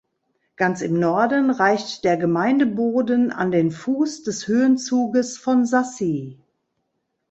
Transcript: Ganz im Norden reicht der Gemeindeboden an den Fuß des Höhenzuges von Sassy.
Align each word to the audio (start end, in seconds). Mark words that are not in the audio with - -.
Ganz 0.55 0.81
im 0.81 0.99
Norden 0.99 1.51
reicht 1.51 2.05
der 2.05 2.17
Gemeindeboden 2.17 3.31
an 3.31 3.51
den 3.51 3.69
Fuß 3.69 4.23
des 4.23 4.47
Höhenzuges 4.47 5.37
von 5.37 5.63
Sassy. 5.63 6.39